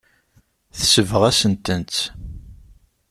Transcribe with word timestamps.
Tesbeɣ-asent-tent. 0.77 1.95